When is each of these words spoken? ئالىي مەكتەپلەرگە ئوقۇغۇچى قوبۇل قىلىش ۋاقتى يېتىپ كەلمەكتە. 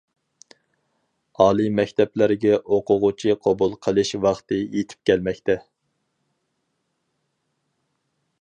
ئالىي 1.43 1.67
مەكتەپلەرگە 1.79 2.55
ئوقۇغۇچى 2.77 3.35
قوبۇل 3.45 3.77
قىلىش 3.87 4.15
ۋاقتى 4.25 4.61
يېتىپ 4.79 5.07
كەلمەكتە. 5.11 5.59